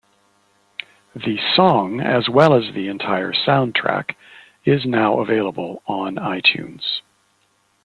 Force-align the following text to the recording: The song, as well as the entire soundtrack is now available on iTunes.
The 1.15 1.37
song, 1.53 1.99
as 2.01 2.27
well 2.27 2.55
as 2.55 2.73
the 2.73 2.87
entire 2.87 3.33
soundtrack 3.33 4.15
is 4.65 4.83
now 4.83 5.19
available 5.19 5.83
on 5.85 6.15
iTunes. 6.15 7.01